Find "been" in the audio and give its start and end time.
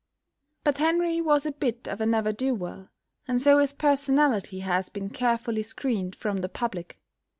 4.89-5.11